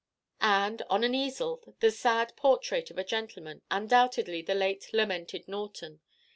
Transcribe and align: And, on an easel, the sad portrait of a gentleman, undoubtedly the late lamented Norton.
And, 0.39 0.81
on 0.89 1.03
an 1.03 1.13
easel, 1.13 1.61
the 1.79 1.91
sad 1.91 2.35
portrait 2.35 2.89
of 2.89 2.97
a 2.97 3.03
gentleman, 3.03 3.61
undoubtedly 3.69 4.41
the 4.41 4.55
late 4.55 4.91
lamented 4.93 5.47
Norton. 5.47 6.01